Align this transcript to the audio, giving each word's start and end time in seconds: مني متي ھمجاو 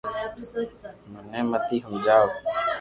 مني 1.31 1.41
متي 1.49 1.77
ھمجاو 1.87 2.27